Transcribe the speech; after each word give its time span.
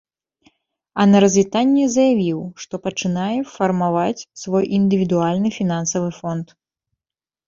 А 1.01 1.05
на 1.09 1.17
развітанне 1.23 1.83
заявіў, 1.97 2.39
што 2.63 2.79
пачынае 2.85 3.35
фармаваць 3.55 4.25
свой 4.45 4.65
індывідуальны 4.79 5.53
фінансавы 5.59 6.09
фонд. 6.19 6.47